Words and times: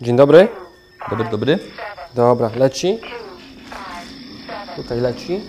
Dzień 0.00 0.16
dobry. 0.16 0.48
Dobry, 1.10 1.28
dobry. 1.30 1.58
Dobra, 2.14 2.50
leci. 2.56 3.00
Tutaj 4.76 5.00
leci. 5.00 5.40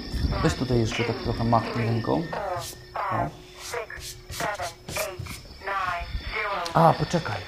Weź 0.44 0.54
tutaj 0.54 0.79
jeszcze 0.79 1.04
tak 1.04 1.16
trochę 1.16 1.44
machnij 1.44 1.86
ręką. 1.86 2.23
A, 6.73 6.94
poczekaj. 6.94 7.42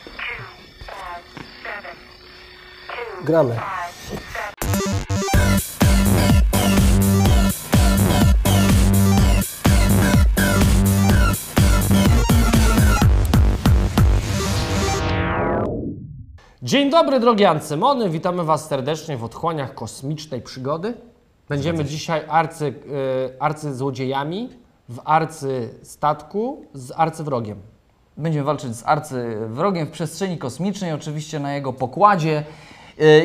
Gramy. 3.23 3.59
Dzień 16.61 16.89
dobry 16.89 17.19
drogie 17.19 17.49
Ancymony, 17.49 18.09
witamy 18.09 18.43
Was 18.43 18.67
serdecznie 18.67 19.17
w 19.17 19.23
otchłaniach 19.23 19.73
kosmicznej 19.73 20.41
przygody. 20.41 20.93
Będziemy 21.49 21.85
dzisiaj 21.85 22.21
arcy, 22.27 22.65
y, 22.65 22.73
arcyzłodziejami 23.39 24.49
w 24.89 24.99
arcystatku 25.05 26.65
z 26.73 26.91
arcywrogiem. 26.95 27.61
Będziemy 28.17 28.45
walczyć 28.45 28.75
z 28.75 28.83
arcywrogiem 28.85 29.87
w 29.87 29.91
przestrzeni 29.91 30.37
kosmicznej, 30.37 30.93
oczywiście 30.93 31.39
na 31.39 31.53
jego 31.53 31.73
pokładzie. 31.73 32.43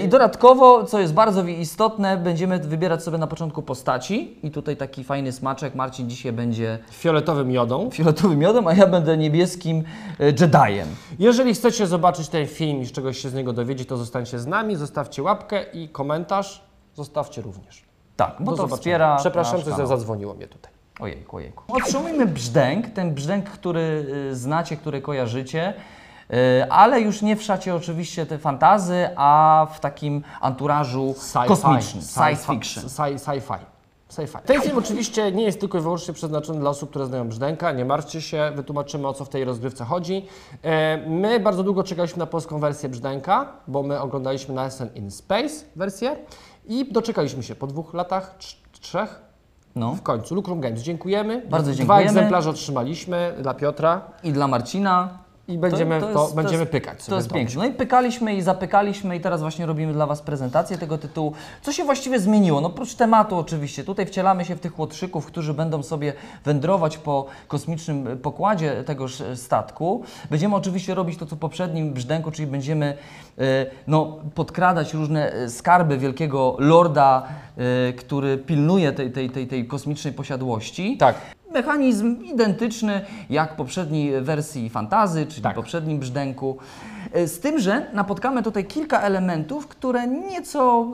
I 0.05 0.09
dodatkowo, 0.09 0.85
co 0.85 1.01
jest 1.01 1.15
bardzo 1.15 1.45
istotne, 1.45 2.17
będziemy 2.17 2.59
wybierać 2.59 3.03
sobie 3.03 3.19
na 3.19 3.27
początku 3.27 3.63
postaci. 3.63 4.39
I 4.43 4.51
tutaj 4.51 4.77
taki 4.77 5.05
fajny 5.05 5.33
smaczek. 5.33 5.75
Marcin 5.75 6.11
dzisiaj 6.11 6.33
będzie 6.33 6.79
Fioletowym 6.91 7.51
jodą. 7.51 7.91
fioletowym 7.91 8.39
miodem, 8.39 8.67
a 8.67 8.75
ja 8.75 8.87
będę 8.87 9.17
niebieskim 9.17 9.85
yy, 10.19 10.27
Jediem. 10.27 10.89
Jeżeli 11.19 11.55
chcecie 11.55 11.87
zobaczyć 11.87 12.29
ten 12.29 12.47
film 12.47 12.83
i 12.83 12.87
czegoś 12.87 13.19
się 13.19 13.29
z 13.29 13.35
niego 13.35 13.53
dowiedzieć, 13.53 13.89
to 13.89 13.97
zostańcie 13.97 14.39
z 14.39 14.47
nami, 14.47 14.77
zostawcie 14.77 15.23
łapkę 15.23 15.63
i 15.73 15.89
komentarz. 15.89 16.63
Zostawcie 16.95 17.43
również. 17.43 17.85
Tak, 18.17 18.37
bo 18.41 18.51
Do 18.51 18.57
to 18.57 18.63
zobaczenia. 18.63 18.77
wspiera 18.77 19.17
Przepraszam, 19.17 19.63
kanał. 19.63 19.87
zadzwoniło 19.87 20.35
mnie 20.35 20.47
tutaj. 20.49 20.73
Ojejku, 21.01 21.37
ojejku. 21.37 21.65
Otrzymujmy 21.69 22.27
brzdęk, 22.27 22.87
ten 22.91 23.15
brzdęk, 23.15 23.45
który 23.51 24.07
y, 24.31 24.37
znacie, 24.37 24.77
który 24.77 25.01
kojarzycie, 25.01 25.75
ale 26.71 27.01
już 27.01 27.23
nie 27.23 27.37
w 27.37 27.43
szacie 27.43 27.75
oczywiście 27.75 28.27
te 28.27 28.39
fantazy, 28.39 29.09
a 29.17 29.67
w 29.75 29.81
takim 29.81 30.23
anturażu 30.41 31.15
Sci-fi. 31.19 31.47
kosmicznym, 31.49 32.03
science 32.05 32.53
fiction. 32.53 32.85
Sci- 32.85 33.19
Sci-fi. 33.19 33.59
Sci-fi. 34.11 34.39
Ten 34.47 34.61
film 34.63 34.79
oczywiście 34.79 35.33
nie 35.33 35.45
jest 35.45 35.61
tylko 35.61 35.79
i 35.79 35.81
wyłącznie 35.81 36.15
przeznaczony 36.15 36.61
dla 36.61 36.71
osób, 36.71 36.91
które 36.91 37.07
znają 37.07 37.29
brzdęka. 37.29 37.73
Nie 37.73 37.85
martwcie 37.85 38.21
się, 38.23 38.53
wytłumaczymy 38.55 39.09
o 39.09 39.13
co 39.13 39.25
w 39.25 39.29
tej 39.29 39.45
rozgrywce 39.45 39.85
chodzi. 39.85 40.27
E, 40.63 40.97
My 41.09 41.41
bardzo 41.41 41.63
długo 41.63 41.83
czekaliśmy 41.83 42.19
na 42.19 42.27
polską 42.27 42.59
wersję 42.59 42.89
brzdęka, 42.89 43.47
bo 43.69 43.83
my 43.83 44.01
oglądaliśmy 44.01 44.55
na 44.55 44.65
SN 44.71 44.89
in 44.95 45.11
Space 45.11 45.55
wersję 45.77 46.17
i 46.67 46.93
doczekaliśmy 46.93 47.43
się 47.43 47.55
po 47.55 47.67
dwóch 47.67 47.95
latach, 47.95 48.35
trz- 48.39 48.57
trzech, 48.81 49.21
No. 49.77 49.95
w 49.95 50.03
końcu. 50.03 50.35
Lucrum 50.35 50.61
Games, 50.61 50.81
dziękujemy. 50.83 51.43
Bardzo 51.51 51.71
Dwa 51.71 51.77
dziękujemy. 51.79 52.05
egzemplarze 52.11 52.51
otrzymaliśmy 52.51 53.35
dla 53.43 53.55
Piotra 53.55 54.01
I 54.25 54.33
dla 54.33 54.49
Marcina. 54.49 55.09
I 55.49 55.59
będziemy 55.59 56.01
to, 56.01 56.23
jest- 56.23 56.35
będziemy 56.35 56.59
jest- 56.59 56.73
pykać 56.73 57.05
To 57.05 57.17
jest 57.17 57.33
piękne. 57.33 57.57
No 57.57 57.65
i 57.65 57.73
pykaliśmy 57.73 58.35
i 58.35 58.43
zapykaliśmy 58.43 59.17
i 59.17 59.21
teraz 59.21 59.41
właśnie 59.41 59.67
robimy 59.67 59.93
dla 59.93 60.07
Was 60.07 60.23
prezentację 60.23 60.79
tego 60.79 60.99
tytułu. 60.99 61.33
Co 61.63 61.73
się 61.73 61.85
właściwie 61.85 62.21
zmieniło? 62.21 62.61
No 62.61 62.69
oprócz 62.69 62.95
tematu 62.95 63.37
oczywiście. 63.37 63.85
Tutaj 63.85 64.07
wcielamy 64.07 64.45
się 64.45 64.57
w 64.57 64.61
tych 64.61 64.79
łotrzyków, 64.79 65.27
którzy 65.27 65.55
będą 65.55 65.83
sobie 65.83 66.13
wędrować 66.45 66.99
po 66.99 67.27
kosmicznym 67.49 68.19
pokładzie 68.23 68.85
tegoż 68.85 69.21
e, 69.21 69.37
statku. 69.37 70.03
Będziemy 70.31 70.57
oczywiście 70.57 70.95
robić 70.95 71.19
to, 71.19 71.27
co 71.27 71.37
w 71.37 71.39
poprzednim 71.39 71.93
brzdęku, 71.93 72.31
czyli 72.31 72.47
będziemy 72.49 72.97
e, 73.39 73.43
no, 73.87 74.19
podkradać 74.35 74.95
różne 74.95 75.33
e, 75.33 75.49
skarby 75.49 75.99
wielkiego 75.99 76.57
lorda, 76.59 77.29
który 77.97 78.39
pilnuje 78.39 78.93
tej, 78.93 79.13
tej, 79.13 79.31
tej, 79.31 79.47
tej 79.47 79.67
kosmicznej 79.67 80.13
posiadłości. 80.13 80.97
Tak. 80.97 81.15
Mechanizm 81.53 82.23
identyczny 82.25 83.01
jak 83.31 83.53
w 83.53 83.57
poprzedniej 83.57 84.21
wersji 84.23 84.71
fantazy, 84.71 85.27
czyli 85.27 85.43
Tak. 85.43 85.55
poprzednim 85.57 85.99
brzdęku. 85.99 86.57
E, 87.13 87.29
Z 87.29 87.41
tym, 87.41 87.59
że 87.59 87.87
napotkamy 87.93 88.43
tutaj 88.43 88.65
kilka 88.65 89.01
elementów, 89.01 89.69
które 89.69 90.07
nieco 90.07 90.87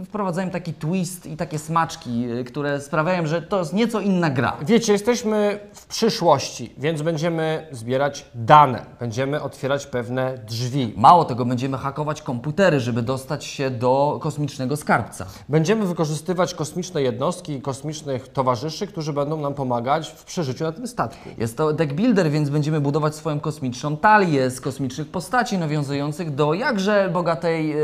y, 0.00 0.04
wprowadzają 0.04 0.50
taki 0.50 0.74
twist 0.74 1.26
i 1.26 1.36
takie 1.36 1.58
smaczki, 1.58 2.24
y, 2.30 2.44
które 2.44 2.80
sprawiają, 2.80 3.26
że 3.26 3.42
to 3.42 3.58
jest 3.58 3.72
nieco 3.72 4.00
inna 4.00 4.30
gra. 4.30 4.56
Wiecie, 4.62 4.92
jesteśmy 4.92 5.58
w 5.72 5.86
przyszłości, 5.86 6.72
więc 6.78 7.02
będziemy 7.02 7.66
zbierać 7.72 8.26
dane, 8.34 8.82
będziemy 9.00 9.42
otwierać 9.42 9.86
pewne 9.86 10.38
drzwi, 10.48 10.92
Mało 10.96 11.24
tego, 11.24 11.44
będziemy 11.44 11.78
hakować 11.78 12.22
komputery, 12.22 12.80
żeby 12.80 13.02
dostać 13.02 13.44
się 13.44 13.70
do 13.70 14.18
kosmicznego 14.22 14.76
skarbca. 14.76 15.26
będziemy 15.48 15.86
wykorzystywać 15.86 16.54
kosmiczne 16.54 17.02
jednostki 17.02 17.52
i 17.52 17.60
kosmicznych 17.62 18.28
towarzyszy, 18.28 18.86
którzy 18.86 19.12
będą 19.12 19.40
nam 19.40 19.54
pomagać 19.54 19.93
w 20.02 20.24
przeżyciu 20.24 20.64
na 20.64 20.72
tym 20.72 20.86
statku. 20.86 21.28
Jest 21.38 21.56
to 21.56 21.72
deck 21.72 21.92
builder, 21.92 22.30
więc 22.30 22.50
będziemy 22.50 22.80
budować 22.80 23.14
swoją 23.14 23.40
kosmiczną 23.40 23.96
talię 23.96 24.50
z 24.50 24.60
kosmicznych 24.60 25.08
postaci 25.08 25.58
nawiązujących 25.58 26.34
do 26.34 26.54
jakże 26.54 27.10
bogatej 27.12 27.72
e, 27.72 27.78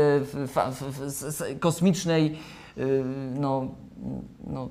kosmicznej 1.59 2.37
e, 2.77 2.81
no, 3.35 3.67
no, 4.47 4.69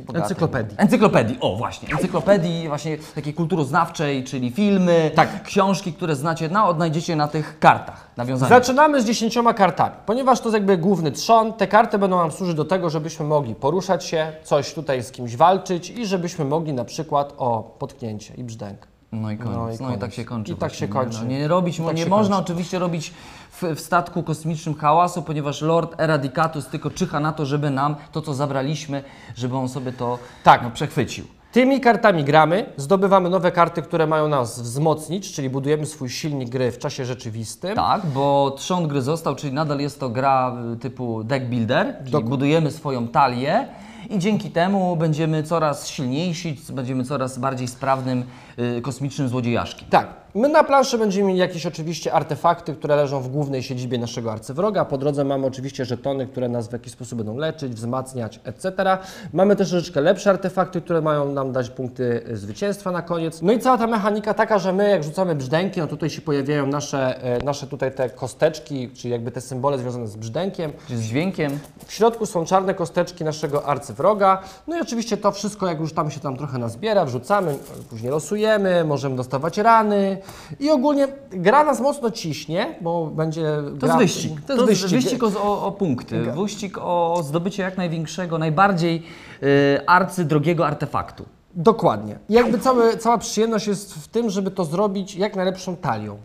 bogatej. 0.00 0.22
Encyklopedii. 0.22 0.76
Encyklopedii, 0.78 1.38
o 1.40 1.56
właśnie, 1.56 1.88
encyklopedii 1.94 2.68
właśnie 2.68 2.98
takiej 3.14 3.34
kulturoznawczej, 3.34 4.24
czyli 4.24 4.50
filmy, 4.50 5.10
Tak. 5.14 5.42
książki, 5.42 5.92
które 5.92 6.16
znacie, 6.16 6.48
no, 6.48 6.68
odnajdziecie 6.68 7.16
na 7.16 7.28
tych 7.28 7.58
kartach 7.58 8.10
nawiązanych. 8.16 8.48
Zaczynamy 8.48 9.02
z 9.02 9.04
dziesięcioma 9.04 9.54
kartami. 9.54 9.94
Ponieważ 10.06 10.40
to 10.40 10.44
jest 10.44 10.54
jakby 10.54 10.78
główny 10.78 11.12
trzon, 11.12 11.52
te 11.52 11.66
karty 11.66 11.98
będą 11.98 12.16
nam 12.16 12.32
służyć 12.32 12.54
do 12.56 12.64
tego, 12.64 12.90
żebyśmy 12.90 13.26
mogli 13.26 13.54
poruszać 13.54 14.04
się, 14.04 14.32
coś 14.42 14.74
tutaj 14.74 15.02
z 15.02 15.12
kimś 15.12 15.36
walczyć 15.36 15.90
i 15.90 16.06
żebyśmy 16.06 16.44
mogli 16.44 16.72
na 16.72 16.84
przykład 16.84 17.34
o 17.38 17.76
potknięcie 17.78 18.34
i 18.34 18.44
brzdęk. 18.44 18.95
No 19.20 19.30
i 19.30 19.36
koniec. 19.36 19.54
No 19.54 19.64
No 19.64 19.70
i 19.70 19.74
i, 19.74 19.78
koniec. 19.78 20.00
tak 20.00 20.12
się 20.12 20.24
kończy. 20.24 20.52
I 20.52 20.54
tak 20.54 20.60
właśnie, 20.70 20.78
się 20.86 20.92
kończy. 20.92 21.18
Nie, 21.18 21.24
no, 21.24 21.30
nie 21.30 21.48
robić, 21.48 21.76
tak 21.86 21.96
nie 21.96 22.06
można 22.06 22.36
kończy. 22.36 22.52
oczywiście 22.52 22.78
robić 22.78 23.12
w, 23.50 23.62
w 23.76 23.80
statku 23.80 24.22
kosmicznym 24.22 24.74
hałasu, 24.74 25.22
ponieważ 25.22 25.62
Lord 25.62 26.00
Eradicatus 26.00 26.66
tylko 26.66 26.90
czyha 26.90 27.20
na 27.20 27.32
to, 27.32 27.46
żeby 27.46 27.70
nam 27.70 27.96
to, 28.12 28.22
co 28.22 28.34
zabraliśmy, 28.34 29.02
żeby 29.34 29.56
on 29.56 29.68
sobie 29.68 29.92
to 29.92 30.18
Tak. 30.44 30.62
no, 30.62 30.70
przechwycił. 30.70 31.24
Tymi 31.52 31.80
kartami 31.80 32.24
gramy, 32.24 32.66
zdobywamy 32.76 33.30
nowe 33.30 33.52
karty, 33.52 33.82
które 33.82 34.06
mają 34.06 34.28
nas 34.28 34.60
wzmocnić, 34.60 35.32
czyli 35.32 35.50
budujemy 35.50 35.86
swój 35.86 36.08
silnik 36.10 36.48
gry 36.48 36.72
w 36.72 36.78
czasie 36.78 37.04
rzeczywistym. 37.04 37.76
Tak, 37.76 38.06
bo 38.06 38.54
trzon 38.56 38.88
gry 38.88 39.02
został, 39.02 39.34
czyli 39.34 39.52
nadal 39.52 39.78
jest 39.80 40.00
to 40.00 40.08
gra 40.08 40.56
y, 40.74 40.76
typu 40.76 41.24
deck 41.24 41.46
builder, 41.46 41.96
czyli 41.98 42.12
Dok- 42.12 42.24
budujemy 42.28 42.70
swoją 42.70 43.08
talię 43.08 43.68
i 44.10 44.18
dzięki 44.18 44.50
temu 44.50 44.96
będziemy 44.96 45.42
coraz 45.42 45.88
silniejsi, 45.88 46.56
będziemy 46.72 47.04
coraz 47.04 47.38
bardziej 47.38 47.68
sprawnym 47.68 48.24
y, 48.58 48.80
kosmicznym 48.82 49.28
złodziejaszkiem. 49.28 49.88
Tak. 49.90 50.25
My 50.36 50.48
na 50.48 50.64
planszy 50.64 50.98
będziemy 50.98 51.28
mieli 51.28 51.40
jakieś 51.40 51.66
oczywiście 51.66 52.12
artefakty, 52.12 52.74
które 52.74 52.96
leżą 52.96 53.20
w 53.20 53.28
głównej 53.28 53.62
siedzibie 53.62 53.98
naszego 53.98 54.32
arcywroga. 54.32 54.84
Po 54.84 54.98
drodze 54.98 55.24
mamy 55.24 55.46
oczywiście 55.46 55.84
żetony, 55.84 56.26
które 56.26 56.48
nas 56.48 56.68
w 56.68 56.72
jakiś 56.72 56.92
sposób 56.92 57.18
będą 57.18 57.36
leczyć, 57.36 57.72
wzmacniać, 57.72 58.40
etc. 58.44 58.98
Mamy 59.32 59.56
też 59.56 59.70
troszeczkę 59.70 60.00
lepsze 60.00 60.30
artefakty, 60.30 60.80
które 60.80 61.00
mają 61.00 61.32
nam 61.32 61.52
dać 61.52 61.70
punkty 61.70 62.22
zwycięstwa 62.32 62.90
na 62.90 63.02
koniec. 63.02 63.42
No 63.42 63.52
i 63.52 63.58
cała 63.58 63.78
ta 63.78 63.86
mechanika 63.86 64.34
taka, 64.34 64.58
że 64.58 64.72
my 64.72 64.90
jak 64.90 65.04
rzucamy 65.04 65.34
brzdęki, 65.34 65.80
no 65.80 65.86
tutaj 65.86 66.10
się 66.10 66.20
pojawiają 66.22 66.66
nasze, 66.66 67.22
e, 67.22 67.44
nasze 67.44 67.66
tutaj 67.66 67.92
te 67.92 68.10
kosteczki, 68.10 68.90
czyli 68.90 69.12
jakby 69.12 69.30
te 69.30 69.40
symbole 69.40 69.78
związane 69.78 70.08
z 70.08 70.16
brzdękiem. 70.16 70.72
Czy 70.88 70.96
z 70.96 71.02
dźwiękiem? 71.02 71.58
W 71.86 71.92
środku 71.92 72.26
są 72.26 72.44
czarne 72.44 72.74
kosteczki 72.74 73.24
naszego 73.24 73.66
arcywroga. 73.66 74.42
No 74.66 74.78
i 74.78 74.80
oczywiście 74.80 75.16
to 75.16 75.32
wszystko, 75.32 75.66
jak 75.66 75.80
już 75.80 75.92
tam 75.92 76.10
się 76.10 76.20
tam 76.20 76.36
trochę 76.36 76.58
nazbiera, 76.58 77.04
wrzucamy, 77.04 77.54
później 77.90 78.10
losujemy, 78.10 78.84
możemy 78.84 79.16
dostawać 79.16 79.58
rany. 79.58 80.18
I 80.60 80.70
ogólnie 80.70 81.08
gra 81.30 81.64
nas 81.64 81.80
mocno 81.80 82.10
ciśnie, 82.10 82.74
bo 82.80 83.06
będzie. 83.06 83.56
To 83.80 83.86
gra... 83.86 84.02
jest 84.02 84.14
wyścig. 84.14 84.40
To 84.46 84.68
jest 84.68 84.86
wyścig. 84.86 85.22
o, 85.22 85.26
o, 85.42 85.66
o 85.66 85.72
punkty. 85.72 86.22
Wyścig 86.22 86.78
o 86.78 87.22
zdobycie 87.24 87.62
jak 87.62 87.76
największego, 87.76 88.38
najbardziej 88.38 89.02
y, 89.42 89.86
arcydrogiego 89.86 90.66
artefaktu. 90.66 91.24
Dokładnie. 91.54 92.18
I 92.28 92.32
jakby 92.32 92.58
cały, 92.58 92.96
cała 92.96 93.18
przyjemność 93.18 93.66
jest 93.66 93.94
w 93.94 94.08
tym, 94.08 94.30
żeby 94.30 94.50
to 94.50 94.64
zrobić 94.64 95.14
jak 95.14 95.36
najlepszą 95.36 95.76
talią. 95.76 96.18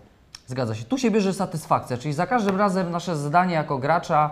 Zgadza 0.47 0.75
się. 0.75 0.83
Tu 0.83 0.97
się 0.97 1.11
bierze 1.11 1.33
satysfakcja, 1.33 1.97
czyli 1.97 2.13
za 2.13 2.27
każdym 2.27 2.57
razem 2.57 2.91
nasze 2.91 3.17
zadanie 3.17 3.53
jako 3.53 3.77
gracza 3.77 4.31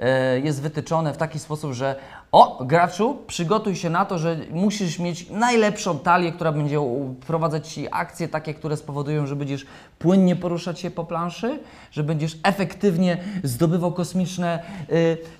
e, 0.00 0.40
jest 0.40 0.62
wytyczone 0.62 1.14
w 1.14 1.16
taki 1.16 1.38
sposób, 1.38 1.72
że 1.72 1.96
o, 2.32 2.64
graczu, 2.64 3.18
przygotuj 3.26 3.76
się 3.76 3.90
na 3.90 4.04
to, 4.04 4.18
że 4.18 4.36
musisz 4.50 4.98
mieć 4.98 5.30
najlepszą 5.30 5.98
talię, 5.98 6.32
która 6.32 6.52
będzie 6.52 6.80
wprowadzać 7.22 7.68
Ci 7.68 7.86
akcje 7.90 8.28
takie, 8.28 8.54
które 8.54 8.76
spowodują, 8.76 9.26
że 9.26 9.36
będziesz 9.36 9.66
płynnie 9.98 10.36
poruszać 10.36 10.80
się 10.80 10.90
po 10.90 11.04
planszy, 11.04 11.58
że 11.90 12.04
będziesz 12.04 12.38
efektywnie 12.42 13.18
zdobywał 13.44 13.92
kosmiczne, 13.92 14.62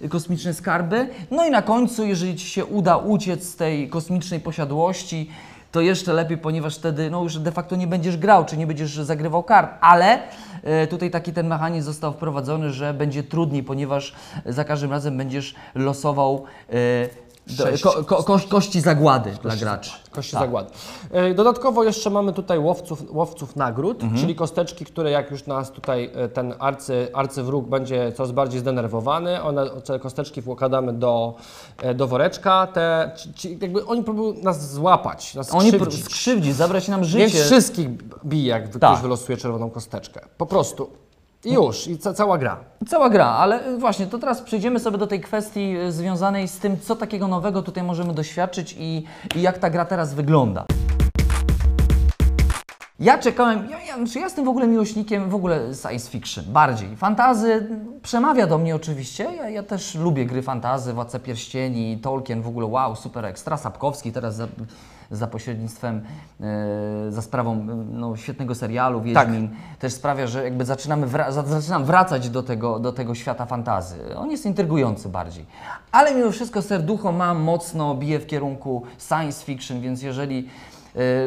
y, 0.02 0.08
kosmiczne 0.08 0.54
skarby. 0.54 1.08
No 1.30 1.46
i 1.46 1.50
na 1.50 1.62
końcu, 1.62 2.06
jeżeli 2.06 2.36
Ci 2.36 2.46
się 2.46 2.64
uda 2.64 2.96
uciec 2.96 3.48
z 3.48 3.56
tej 3.56 3.88
kosmicznej 3.88 4.40
posiadłości, 4.40 5.30
to 5.72 5.80
jeszcze 5.80 6.12
lepiej, 6.12 6.38
ponieważ 6.38 6.76
wtedy 6.76 7.10
no 7.10 7.22
już 7.22 7.38
de 7.38 7.52
facto 7.52 7.76
nie 7.76 7.86
będziesz 7.86 8.16
grał, 8.16 8.44
czy 8.44 8.56
nie 8.56 8.66
będziesz 8.66 8.94
zagrywał 8.96 9.42
kart, 9.42 9.70
ale 9.80 10.18
e, 10.62 10.86
tutaj 10.86 11.10
taki 11.10 11.32
ten 11.32 11.46
mechanizm 11.46 11.86
został 11.86 12.12
wprowadzony, 12.12 12.70
że 12.70 12.94
będzie 12.94 13.22
trudniej, 13.22 13.62
ponieważ 13.62 14.14
za 14.46 14.64
każdym 14.64 14.90
razem 14.90 15.16
będziesz 15.16 15.54
losował 15.74 16.44
e, 16.68 16.74
do, 17.46 17.64
ko, 17.82 18.04
ko, 18.04 18.22
ko, 18.22 18.40
kości 18.48 18.80
zagłady 18.80 19.30
dla 19.42 19.56
graczy. 19.56 19.90
Kości 20.10 20.32
Tak. 20.32 20.40
zagłady. 20.40 20.70
E, 21.10 21.34
Dodatkowo 21.34 21.84
jeszcze 21.84 22.10
mamy 22.10 22.32
tutaj 22.32 22.58
łowców, 22.58 23.02
łowców 23.10 23.56
nagród, 23.56 24.02
Mhm. 24.02 24.20
czyli 24.20 24.34
kosteczki, 24.34 24.84
które 24.84 25.10
jak 25.10 25.30
już 25.30 25.46
nas 25.46 25.70
tutaj 25.70 26.10
e, 26.14 26.28
ten 26.28 26.54
arcy, 26.58 27.08
arcywróg 27.12 27.68
będzie 27.68 28.12
coraz 28.12 28.32
bardziej 28.32 28.60
zdenerwowany, 28.60 29.42
one, 29.42 29.70
te 29.70 29.98
kosteczki 29.98 30.42
wkładamy 30.42 30.92
do, 30.92 31.34
e, 31.82 31.94
do 31.94 32.06
woreczka, 32.08 32.66
te, 32.66 33.10
ci, 33.34 33.58
jakby 33.62 33.86
oni 33.86 34.04
próbują 34.04 34.34
nas 34.42 34.72
złapać, 34.72 35.34
nas 35.34 35.54
Oni 35.54 35.70
skrzywdzić. 35.70 36.04
skrzywdzić, 36.04 36.54
zabrać 36.56 36.88
nam 36.88 37.00
Więc 37.00 37.12
życie. 37.32 37.44
wszystkich 37.44 37.88
bije, 38.24 38.48
jak 38.48 38.68
ktoś 38.70 38.80
Tak. 38.80 38.98
wylosuje 39.02 39.38
czerwoną 39.38 39.70
kosteczkę. 39.70 40.20
Po 40.38 40.46
prostu. 40.46 40.90
I 41.44 41.52
już, 41.52 41.86
i 41.86 41.98
ca 41.98 42.14
cała 42.14 42.38
gra. 42.38 42.56
Cała 42.88 43.10
gra, 43.10 43.26
ale 43.26 43.68
y, 43.68 43.78
właśnie, 43.78 44.06
to 44.06 44.18
teraz 44.18 44.42
przejdziemy 44.42 44.80
sobie 44.80 44.98
do 44.98 45.06
tej 45.06 45.20
kwestii 45.20 45.76
y, 45.78 45.92
związanej 45.92 46.48
z 46.48 46.58
tym, 46.58 46.80
co 46.80 46.96
takiego 46.96 47.28
nowego 47.28 47.62
tutaj 47.62 47.82
możemy 47.82 48.14
doświadczyć 48.14 48.76
i, 48.78 49.04
i 49.36 49.42
jak 49.42 49.58
ta 49.58 49.70
gra 49.70 49.84
teraz 49.84 50.14
wygląda. 50.14 50.64
Ja 52.98 53.18
czekałem, 53.18 53.70
ja, 53.70 53.80
ja, 53.80 53.96
znaczy 53.96 54.18
ja 54.18 54.24
jestem 54.24 54.44
w 54.44 54.48
ogóle 54.48 54.66
miłośnikiem 54.66 55.30
w 55.30 55.34
ogóle 55.34 55.74
science 55.74 56.10
fiction, 56.10 56.44
bardziej. 56.48 56.96
Fantazy 56.96 57.68
przemawia 58.02 58.46
do 58.46 58.58
mnie 58.58 58.76
oczywiście, 58.76 59.24
ja, 59.36 59.48
ja 59.48 59.62
też 59.62 59.94
lubię 59.94 60.26
gry 60.26 60.42
fantazy, 60.42 60.92
Władca 60.92 61.18
Pierścieni, 61.18 61.98
Tolkien 61.98 62.42
w 62.42 62.48
ogóle, 62.48 62.66
wow, 62.66 62.96
super 62.96 63.24
ekstra, 63.24 63.56
Sapkowski 63.56 64.12
teraz 64.12 64.36
za, 64.36 64.48
za 65.10 65.26
pośrednictwem, 65.26 66.02
e, 66.40 67.12
za 67.12 67.22
sprawą 67.22 67.52
e, 67.54 67.66
no, 67.92 68.16
świetnego 68.16 68.54
serialu 68.54 69.00
Wiedźmin, 69.02 69.48
też 69.78 69.92
sprawia, 69.92 70.26
że 70.26 70.44
jakby 70.44 70.64
zaczynamy 70.64 71.06
wra- 71.06 71.32
za- 71.32 71.42
zaczynam 71.42 71.84
wracać 71.84 72.30
do 72.30 72.42
tego, 72.42 72.78
do 72.78 72.92
tego 72.92 73.14
świata 73.14 73.46
fantazy. 73.46 74.16
On 74.16 74.30
jest 74.30 74.46
intrygujący 74.46 75.08
bardziej. 75.08 75.46
Ale 75.92 76.14
mimo 76.14 76.30
wszystko 76.30 76.62
serducho 76.62 77.12
mam 77.12 77.40
mocno, 77.40 77.94
bije 77.94 78.18
w 78.18 78.26
kierunku 78.26 78.82
science 79.08 79.44
fiction, 79.44 79.80
więc 79.80 80.02
jeżeli 80.02 80.48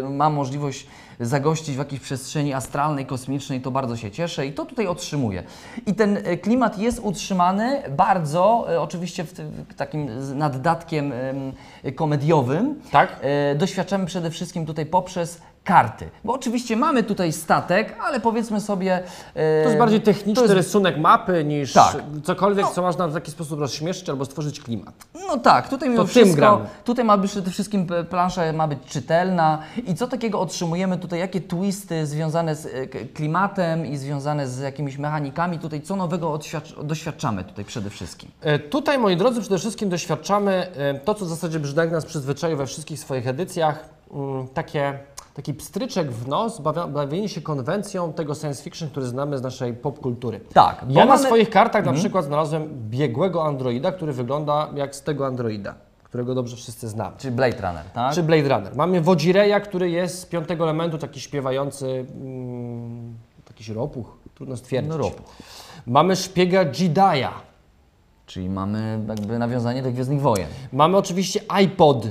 e, 0.04 0.10
mam 0.10 0.34
możliwość 0.34 0.88
zagościć 1.20 1.76
w 1.76 1.80
jakiejś 1.80 2.02
przestrzeni 2.02 2.54
astralnej, 2.54 3.06
kosmicznej, 3.06 3.62
to 3.62 3.72
bardzo 3.72 3.98
się 3.98 4.12
cieszę 4.12 4.46
i 4.48 4.54
to 4.54 4.66
tutaj 4.66 4.88
otrzymuję. 4.88 5.44
I 5.86 5.94
ten 5.96 6.18
e, 6.18 6.38
klimat 6.38 6.78
jest 6.80 7.00
utrzymany 7.04 7.82
bardzo, 7.90 8.66
e, 8.74 8.82
oczywiście 8.82 9.24
w, 9.24 9.34
takim 9.78 10.10
naddatkiem 10.38 11.12
em, 11.14 11.96
komediowym. 11.96 12.82
Tak. 12.92 13.20
E, 13.22 13.56
doświadczamy 13.56 14.06
przede 14.06 14.32
wszystkim 14.32 14.66
tutaj 14.66 14.86
poprzez 14.86 15.42
karty. 15.64 16.10
Bo 16.24 16.34
oczywiście 16.34 16.76
mamy 16.78 17.04
tutaj 17.04 17.34
statek, 17.34 17.96
ale 18.02 18.20
powiedzmy 18.20 18.62
sobie... 18.62 18.96
e, 19.36 19.64
To 19.64 19.70
jest 19.70 19.78
bardziej 19.78 20.02
techniczny 20.02 20.44
jest- 20.44 20.56
rysunek 20.56 20.98
mapy 20.98 21.44
niż 21.44 21.74
Tak. 21.74 21.96
cokolwiek, 22.24 22.68
co 22.70 22.82
można 22.82 23.08
w 23.08 23.14
taki 23.14 23.32
sposób 23.32 23.60
rozśmieszyć 23.60 24.10
albo 24.10 24.26
stworzyć 24.26 24.62
klimat. 24.62 24.94
No 25.28 25.38
tak, 25.38 25.70
tutaj 25.70 25.90
mimo 25.90 26.02
To 26.02 26.08
wszystko, 26.08 26.36
gramy. 26.36 26.66
tutaj 26.84 27.06
ma 27.06 27.18
być 27.18 27.32
przede 27.32 27.52
wszystkim 27.52 27.88
plansza 28.10 28.54
ma 28.54 28.68
być 28.68 28.80
czytelna 28.86 29.60
i 29.88 29.96
co 29.96 30.08
takiego 30.08 30.40
otrzymujemy 30.40 30.98
tutaj, 31.04 31.20
jakie 31.20 31.42
twisty 31.42 32.06
związane 32.06 32.56
z 32.56 32.66
e, 32.66 32.88
klimatem 32.88 33.86
i 33.86 33.98
związane 33.98 34.48
z 34.48 34.60
jakimiś 34.60 34.98
mechanikami, 34.98 35.60
tutaj 35.60 35.82
co 35.82 35.96
nowego 35.96 36.40
doświadczamy 36.84 37.44
tutaj 37.44 37.66
przede 37.66 37.90
wszystkim. 37.90 38.32
E, 38.42 38.60
Tutaj, 38.60 38.98
moi 39.00 39.18
drodzy, 39.18 39.42
przede 39.42 39.58
wszystkim 39.60 39.90
doświadczamy 39.90 40.68
e, 40.78 41.00
to, 41.00 41.14
co 41.14 41.26
w 41.26 41.30
zasadzie 41.30 41.60
Brzdęk 41.60 41.92
nas 41.92 42.06
przyzwyczaił 42.06 42.58
we 42.58 42.66
wszystkich 42.66 43.00
swoich 43.00 43.28
edycjach, 43.28 43.90
mm, 44.14 44.48
takie, 44.48 45.00
taki 45.34 45.54
pstryczek 45.54 46.12
w 46.12 46.28
nos, 46.28 46.62
bawienie 46.94 47.30
się 47.30 47.42
konwencją 47.42 48.14
tego 48.14 48.36
science 48.36 48.64
fiction, 48.64 48.90
który 48.90 49.06
znamy 49.06 49.38
z 49.38 49.42
naszej 49.42 49.74
popkultury. 49.74 50.40
Tak, 50.54 50.86
Ja 50.90 51.06
na 51.06 51.12
mamy- 51.14 51.26
swoich 51.26 51.50
kartach 51.50 51.86
na 51.86 51.94
przykład 51.94 52.26
znalazłem 52.26 52.70
biegłego 52.90 53.44
androida, 53.46 53.92
który 53.92 54.14
wygląda 54.14 54.70
jak 54.76 54.96
z 54.96 55.02
tego 55.02 55.26
androida, 55.28 55.76
którego 56.14 56.36
dobrze 56.36 56.56
wszyscy 56.56 56.90
znamy. 56.90 57.16
Czyli 57.18 57.36
Blade 57.36 57.58
Runner, 57.68 57.86
tak? 57.94 58.14
Czy 58.14 58.24
Blade 58.24 58.50
Runner. 58.50 58.76
Mamy 58.76 59.02
Wodzireja, 59.02 59.60
który 59.60 59.90
jest 59.90 60.20
z 60.20 60.26
piątego 60.26 60.64
elementu, 60.64 60.98
taki 60.98 61.20
śpiewający, 61.20 62.06
mm, 62.22 63.14
jakiś 63.50 63.70
ropuch, 63.70 64.18
trudno 64.36 64.58
stwierdzić. 64.58 64.90
No, 64.92 64.98
ropuch. 64.98 65.36
Mamy 65.88 66.16
szpiega 66.16 66.66
Jedi'a. 66.66 67.30
Czyli 68.26 68.50
mamy 68.50 69.00
jakby 69.08 69.40
nawiązanie 69.40 69.84
do 69.84 69.92
Gwiezdnych 69.92 70.22
Wojen. 70.22 70.48
Mamy 70.74 70.98
oczywiście 70.98 71.40
iPod, 71.48 72.08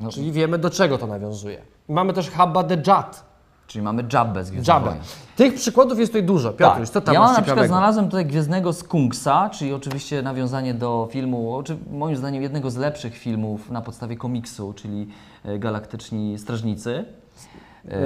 No. 0.00 0.10
czyli 0.10 0.32
wiemy 0.32 0.58
do 0.58 0.70
czego 0.70 0.98
to 0.98 1.06
nawiązuje. 1.06 1.62
Mamy 1.88 2.12
też 2.12 2.30
Habba 2.30 2.64
the 2.64 2.82
Jad, 2.86 3.24
Czyli 3.68 3.82
mamy 3.82 4.04
Jabbę 4.12 4.44
z 4.44 4.50
Gwiezdnych. 4.50 4.80
Wojen. 4.82 4.98
Tych 5.36 5.54
przykładów 5.54 5.98
jest 5.98 6.12
tutaj 6.12 6.22
dużo. 6.26 6.52
Piotruś, 6.52 6.88
co 6.88 7.00
tam 7.00 7.14
ja 7.14 7.20
na 7.20 7.26
przykład 7.26 7.46
ciekawego? 7.46 7.68
znalazłem 7.68 8.04
tutaj 8.06 8.26
Gwiezdnego 8.26 8.72
Skunksa, 8.72 9.50
czyli 9.50 9.72
oczywiście 9.72 10.22
nawiązanie 10.22 10.74
do 10.74 11.08
filmu, 11.10 11.54
oczy- 11.56 11.76
moim 11.90 12.16
zdaniem 12.16 12.42
jednego 12.42 12.70
z 12.70 12.76
lepszych 12.76 13.16
filmów 13.18 13.70
na 13.70 13.80
podstawie 13.80 14.16
komiksu, 14.16 14.72
czyli 14.72 15.08
e, 15.44 15.58
Galaktyczni 15.58 16.38
Strażnicy. 16.38 17.04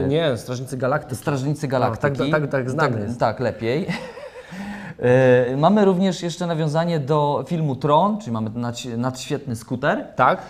No 0.01 0.07
Nie, 0.07 0.37
Strażnicy 0.37 0.77
Galaktyki. 0.77 1.17
Strażnicy 1.17 1.69
Galaktyki. 1.69 2.31
tak- 2.31 2.43
tak- 2.43 2.51
tak 2.51 2.71
znany 2.71 2.95
tak, 2.97 3.03
jest. 3.03 3.21
tak, 3.21 3.41
lepiej. 3.41 3.87
E, 4.99 5.57
Mamy 5.57 5.85
również 5.85 6.23
jeszcze 6.23 6.47
nawiązanie 6.47 7.01
do 7.01 7.45
filmu 7.49 7.77
Tron, 7.77 8.19
czyli 8.19 8.33
mamy 8.33 8.51
nadś- 8.51 8.97
nadświetny 8.99 9.57
skuter. 9.57 10.05
Tak? 10.17 10.43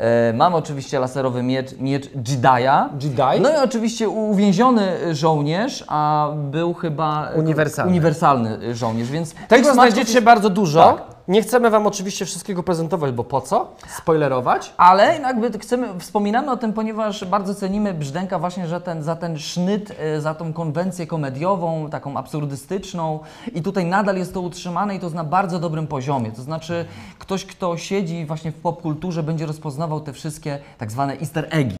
E, 0.00 0.32
Mamy 0.32 0.56
oczywiście 0.56 0.98
laserowy 0.98 1.42
miecz, 1.42 1.78
miecz 1.78 2.06
Jedi'a. 2.10 2.88
Jedi? 3.02 3.40
No 3.42 3.50
i 3.50 3.56
oczywiście 3.64 4.08
uwięziony 4.08 5.14
żołnierz, 5.14 5.84
a 5.88 6.28
był 6.50 6.74
chyba 6.74 7.28
Uniwersalny. 7.36 7.90
uniwersalny 7.90 8.74
żołnierz, 8.74 9.10
więc 9.10 9.34
Tego 9.48 9.72
znajdziecie 9.74 10.12
jest- 10.12 10.24
bardzo 10.24 10.50
dużo. 10.50 10.84
Tak. 10.84 11.19
Nie 11.30 11.42
chcemy 11.42 11.70
Wam 11.70 11.86
oczywiście 11.86 12.26
wszystkiego 12.26 12.62
prezentować, 12.62 13.12
bo 13.12 13.24
po 13.24 13.40
co? 13.40 13.72
Spoilerować. 13.96 14.72
Ale 14.76 15.18
jakby 15.20 15.58
chcemy, 15.58 15.98
wspominamy 15.98 16.50
o 16.50 16.56
tym, 16.56 16.72
ponieważ 16.72 17.24
bardzo 17.24 17.54
cenimy 17.54 17.94
Brzdęka 17.94 18.38
właśnie, 18.38 18.66
że 18.66 18.80
ten, 18.80 19.02
za 19.02 19.16
ten 19.16 19.38
sznyt, 19.38 19.92
e, 19.98 20.20
za 20.20 20.34
tą 20.34 20.52
konwencję 20.52 21.06
komediową, 21.06 21.90
taką 21.90 22.16
absurdystyczną 22.16 23.20
i 23.54 23.62
tutaj 23.62 23.84
nadal 23.84 24.16
jest 24.16 24.34
to 24.34 24.40
utrzymane 24.40 24.94
i 24.96 25.00
to 25.00 25.10
na 25.10 25.24
bardzo 25.24 25.58
dobrym 25.58 25.86
poziomie. 25.86 26.32
To 26.32 26.42
znaczy 26.42 26.84
ktoś, 27.18 27.46
kto 27.46 27.76
siedzi 27.76 28.26
właśnie 28.26 28.52
w 28.52 28.60
popkulturze 28.60 29.22
będzie 29.22 29.46
rozpoznawał 29.46 30.00
te 30.00 30.12
wszystkie 30.12 30.58
tak 30.78 30.90
zwane 30.90 31.18
easter 31.20 31.46
eggi. 31.50 31.76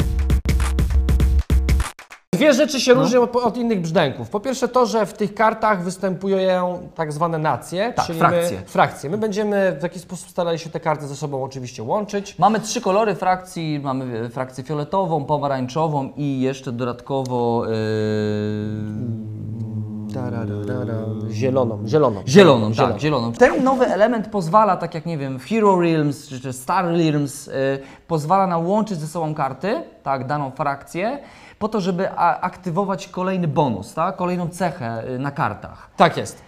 Dwie 2.40 2.52
rzeczy 2.52 2.74
No. 2.74 2.80
się 2.80 2.94
różnią 2.94 3.22
od, 3.22 3.36
od 3.36 3.56
innych 3.56 3.80
brzdęków. 3.80 4.30
Po 4.30 4.40
pierwsze 4.40 4.68
to, 4.68 4.86
że 4.86 5.06
w 5.06 5.12
tych 5.12 5.34
kartach 5.34 5.84
występują 5.84 6.78
tak 6.94 7.12
zwane 7.12 7.38
nacje, 7.38 7.92
Tak, 7.92 8.06
czyli 8.06 8.18
frakcje. 8.18 8.58
My, 8.60 8.66
frakcje. 8.66 9.10
My 9.10 9.18
będziemy 9.18 9.76
w 9.80 9.82
jakiś 9.82 10.02
sposób 10.02 10.28
starali 10.30 10.58
się 10.58 10.70
te 10.70 10.80
karty 10.80 11.06
ze 11.06 11.16
sobą 11.16 11.44
oczywiście 11.44 11.82
łączyć. 11.82 12.38
Mamy 12.38 12.60
trzy 12.60 12.80
kolory 12.80 13.14
frakcji, 13.14 13.80
mamy 13.82 14.20
e, 14.20 14.28
frakcję 14.28 14.64
fioletową, 14.64 15.24
pomarańczową 15.24 16.12
i 16.16 16.40
jeszcze 16.40 16.72
dodatkowo 16.72 17.66
e, 17.66 17.70
Zieloną, 21.30 21.78
zieloną. 21.88 22.22
Zieloną, 22.26 22.72
tak, 22.72 22.98
zieloną. 23.00 23.32
Ten 23.32 23.64
nowy 23.64 23.86
element 23.86 24.28
pozwala, 24.28 24.76
tak 24.76 24.94
jak 24.94 25.06
nie 25.06 25.18
wiem, 25.18 25.38
w 25.38 25.44
Hero 25.44 25.80
Realms 25.80 26.28
czy, 26.28 26.52
Star 26.52 26.84
Realms, 26.84 27.48
y, 27.48 27.52
pozwala 28.08 28.46
nam 28.46 28.66
łączyć 28.66 28.98
ze 28.98 29.06
sobą 29.06 29.34
karty, 29.34 29.82
tak, 30.02 30.26
daną 30.26 30.50
frakcję, 30.50 31.18
po 31.60 31.68
to, 31.68 31.80
żeby 31.80 32.18
aktywować 32.18 33.08
kolejny 33.08 33.48
bonus, 33.48 33.94
tak, 33.94 34.16
kolejną 34.16 34.48
cechę 34.48 35.04
y, 35.08 35.18
na 35.18 35.30
kartach. 35.30 35.90
Tak 35.96 36.16
jest. 36.16 36.42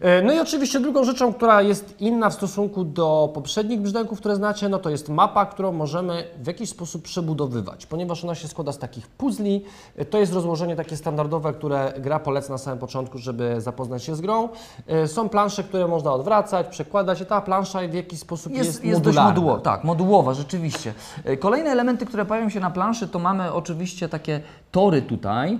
E, 0.00 0.22
No 0.22 0.32
i 0.32 0.38
oczywiście 0.40 0.80
drugą 0.80 1.04
rzeczą, 1.04 1.32
która 1.34 1.62
jest 1.62 2.00
inna 2.00 2.30
w 2.30 2.34
stosunku 2.34 2.84
do 2.84 3.30
poprzednich 3.34 3.80
brzdęków, 3.80 4.18
które 4.18 4.36
znacie, 4.36 4.68
no 4.68 4.78
to 4.78 4.90
jest 4.90 5.08
mapa, 5.08 5.46
którą 5.46 5.72
możemy 5.72 6.24
w 6.42 6.46
jakiś 6.46 6.70
sposób 6.70 7.02
przebudowywać, 7.02 7.86
ponieważ 7.86 8.24
ona 8.24 8.34
się 8.34 8.48
składa 8.48 8.72
z 8.72 8.78
takich 8.78 9.06
puzli. 9.08 9.64
E, 9.96 10.04
To 10.04 10.18
jest 10.18 10.32
rozłożenie 10.32 10.76
takie 10.76 10.96
standardowe, 10.96 11.52
które 11.52 11.92
gra 11.98 12.18
poleca 12.18 12.52
na 12.52 12.58
samym 12.58 12.78
początku, 12.78 13.18
żeby 13.18 13.60
zapoznać 13.60 14.04
się 14.04 14.14
z 14.16 14.20
grą. 14.20 14.48
E, 14.86 15.08
Są 15.08 15.28
plansze, 15.28 15.64
które 15.64 15.88
można 15.88 16.12
odwracać, 16.12 16.66
przekładać 16.68 17.20
i 17.20 17.26
ta 17.26 17.40
plansza 17.40 17.78
w 17.88 17.94
jakiś 17.94 18.18
sposób 18.20 18.52
jest, 18.52 18.66
Jest, 18.66 18.84
jest 18.84 19.00
dość 19.00 19.16
modularna. 19.16 19.30
modułowa, 19.40 19.60
tak, 19.60 19.84
modułowa, 19.84 20.34
rzeczywiście. 20.34 20.94
Kolejne 21.40 21.70
elementy, 21.70 22.06
które 22.06 22.24
pojawią 22.24 22.48
się 22.48 22.60
na 22.60 22.70
planszy, 22.70 23.08
to 23.08 23.18
mamy 23.18 23.52
oczywiście 23.52 24.08
takie 24.08 24.40
tory 24.72 25.02
tutaj, 25.02 25.58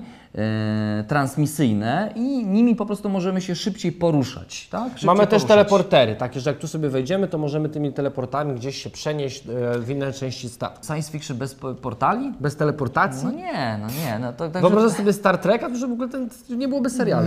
transmisyjne 1.09 2.13
i 2.15 2.47
nimi 2.47 2.77
po 2.77 2.87
prostu 2.87 3.09
możemy 3.09 3.41
się 3.41 3.55
szybciej 3.55 3.93
poruszać. 3.93 4.69
Tak? 4.71 4.89
Szybciej 4.89 5.07
Mamy 5.07 5.19
też 5.21 5.29
poruszać. 5.29 5.49
teleportery, 5.49 6.17
takie, 6.17 6.41
że 6.41 6.51
jak 6.51 6.59
tu 6.59 6.69
sobie 6.69 6.89
wejdziemy, 6.89 7.29
to 7.29 7.39
możemy 7.39 7.69
tymi 7.69 7.93
teleportami 7.93 8.55
gdzieś 8.55 8.83
się 8.83 8.91
przenieść 8.91 9.45
e, 9.49 9.79
w 9.79 9.91
inne 9.91 10.13
części 10.13 10.49
statku. 10.49 10.87
Science 10.87 11.13
fiction 11.13 11.37
bez 11.37 11.55
po- 11.55 11.75
portali? 11.75 12.33
Bez 12.41 12.57
teleportacji? 12.57 13.25
No 13.27 13.31
nie, 13.33 13.79
no 13.81 13.87
nie. 13.87 14.19
No 14.19 14.33
to, 14.33 14.51
Wyobrażasz 14.51 14.93
sobie 14.93 15.13
Star 15.13 15.39
Treka, 15.39 15.69
to 15.69 15.77
że 15.77 15.87
w 15.87 15.93
ogóle 15.93 16.09
ten, 16.09 16.29
nie 16.51 16.69
byłoby 16.69 16.91
serialu. 16.91 17.27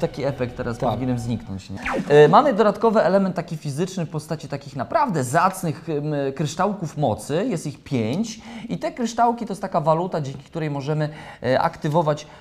taki 0.00 0.24
efekt 0.24 0.56
teraz 0.56 0.78
Tak. 0.78 0.90
powinien 0.90 1.18
zniknąć. 1.18 1.70
Nie? 1.70 1.78
E, 2.08 2.28
mamy 2.28 2.54
dodatkowy 2.54 3.02
element 3.02 3.34
taki 3.36 3.56
fizyczny 3.56 4.06
w 4.06 4.08
postaci 4.10 4.48
takich 4.48 4.76
naprawdę 4.76 5.24
zacnych 5.24 5.86
kryształków 6.34 6.96
mocy. 6.96 7.46
Jest 7.48 7.66
ich 7.66 7.82
pięć 7.84 8.40
i 8.68 8.78
te 8.78 8.92
kryształki 8.92 9.46
to 9.46 9.52
jest 9.52 9.62
taka 9.62 9.80
waluta, 9.80 10.20
dzięki 10.20 10.42
której 10.42 10.70
możemy 10.70 11.08
e, 11.42 11.60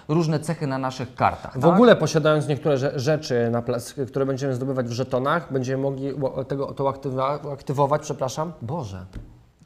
różne 0.08 0.39
cechy 0.39 0.67
na 0.67 0.77
naszych 0.77 1.15
kartach. 1.15 1.58
W 1.58 1.62
tak? 1.62 1.74
ogóle 1.74 1.96
posiadając 1.96 2.48
niektóre 2.48 2.75
rze- 2.75 3.00
rzeczy, 3.00 3.51
które 4.08 4.25
będziemy 4.25 4.55
zdobywać 4.55 4.88
w 4.88 4.91
żetonach, 4.91 5.53
będziemy 5.53 5.84
mogli 5.84 6.10
tego, 6.48 6.74
to 6.74 6.89
aktywować, 7.53 8.01
przepraszam. 8.01 8.53
Boże, 8.62 9.05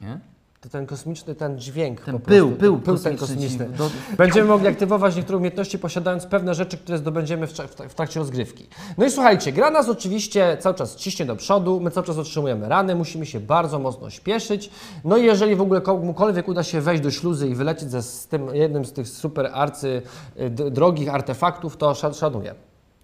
Nie? 0.00 0.20
To 0.60 0.68
ten 0.68 0.86
kosmiczny, 0.86 1.34
ten 1.34 1.58
dźwięk 1.58 2.00
Ten 2.00 2.18
po 2.18 2.26
pył, 2.26 2.46
prostu, 2.48 2.60
pył 2.60 2.74
ten, 2.74 2.82
pył 2.84 2.98
ten 2.98 3.16
kosmiczny 3.16 3.68
do- 3.68 3.90
Będziemy 4.16 4.48
mogli 4.48 4.68
aktywować 4.68 5.16
niektóre 5.16 5.36
umiejętności 5.38 5.78
posiadając 5.78 6.26
pewne 6.26 6.54
rzeczy, 6.54 6.78
które 6.78 6.98
zdobędziemy 6.98 7.46
w, 7.46 7.50
w 7.52 7.54
tra- 7.54 7.88
w 7.88 7.94
trakcie 7.94 8.20
rozgrywki. 8.20 8.66
No 8.98 9.06
i 9.06 9.10
słuchajcie, 9.10 9.52
gra 9.52 9.70
nas 9.70 9.88
oczywiście 9.88 10.56
cały 10.60 10.74
czas 10.74 10.96
ciśnie 10.96 11.26
do 11.26 11.36
przodu, 11.36 11.80
my 11.80 11.90
cały 11.90 12.06
czas 12.06 12.18
otrzymujemy 12.18 12.68
rany, 12.68 12.94
musimy 12.94 13.26
się 13.26 13.40
bardzo 13.40 13.78
mocno 13.78 14.10
śpieszyć. 14.10 14.70
No 15.04 15.16
i 15.16 15.24
jeżeli 15.24 15.56
w 15.56 15.60
ogóle 15.60 15.80
komukolwiek 15.80 16.48
uda 16.48 16.62
się 16.62 16.80
wejść 16.80 17.02
do 17.02 17.10
śluzy 17.10 17.48
i 17.48 17.54
wylecieć 17.54 17.90
ze, 17.90 18.02
z 18.02 18.26
tym 18.26 18.54
jednym 18.54 18.84
z 18.84 18.92
tych 18.92 19.08
super 19.08 19.50
arcy 19.52 20.02
y, 20.40 20.50
drogich 20.50 21.14
artefaktów, 21.14 21.76
to 21.76 21.90
szan- 21.94 22.14
szanuję. 22.14 22.54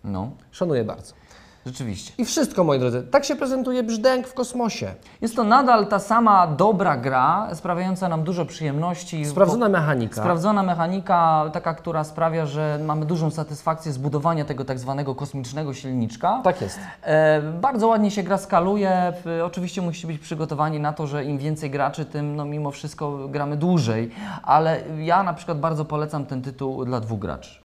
No, 0.05 0.31
Szanuję 0.51 0.85
bardzo. 0.85 1.15
Rzeczywiście. 1.67 2.13
I 2.19 2.25
wszystko, 2.25 2.65
moi 2.65 2.79
drodzy. 2.79 3.03
Tak 3.11 3.25
się 3.25 3.37
prezentuje 3.37 3.83
brzdęk 3.83 4.29
w 4.29 4.35
kosmosie. 4.35 4.95
Jest 5.21 5.37
to 5.37 5.45
nadal 5.45 5.87
ta 5.87 5.99
sama 5.99 6.47
dobra 6.47 6.97
gra, 6.97 7.49
sprawiająca 7.55 8.09
nam 8.09 8.25
dużo 8.25 8.45
przyjemności. 8.45 9.27
Sprawdzona 9.27 9.69
mechanika. 9.69 10.21
Sprawdzona 10.21 10.63
mechanika, 10.63 11.51
taka, 11.53 11.75
która 11.75 12.05
sprawia, 12.05 12.47
że 12.47 12.79
mamy 12.85 13.07
dużą 13.07 13.31
satysfakcję 13.31 13.93
z 13.93 13.99
budowania 13.99 14.45
tego 14.45 14.65
tak 14.65 14.79
zwanego 14.79 15.15
kosmicznego 15.15 15.75
silniczka. 15.75 16.41
Tak 16.45 16.61
jest. 16.61 16.79
E, 17.03 17.43
bardzo 17.43 17.89
ładnie 17.89 18.11
się 18.11 18.23
gra 18.23 18.39
skaluje. 18.39 19.13
Oczywiście 19.45 19.83
musicie 19.83 20.07
być 20.07 20.19
przygotowani 20.19 20.81
na 20.81 20.93
to, 20.93 21.07
że 21.07 21.25
im 21.25 21.39
więcej 21.39 21.71
graczy, 21.71 22.05
tym 22.05 22.37
no, 22.37 22.45
mimo 22.45 22.71
wszystko 22.71 23.29
gramy 23.29 23.57
dłużej. 23.57 24.11
Ale 24.43 24.81
ja 24.99 25.23
na 25.23 25.35
przykład 25.35 25.61
bardzo 25.61 25.85
polecam 25.85 26.27
ten 26.27 26.43
tytuł 26.43 26.85
dla 26.85 27.01
dwóch 27.01 27.19
graczy. 27.19 27.64